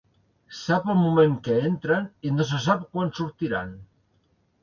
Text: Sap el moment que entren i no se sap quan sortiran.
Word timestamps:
Sap 0.59 0.87
el 0.93 0.95
moment 1.01 1.33
que 1.47 1.57
entren 1.69 2.09
i 2.29 2.33
no 2.37 2.47
se 2.53 2.63
sap 2.65 2.89
quan 2.95 3.13
sortiran. 3.21 3.77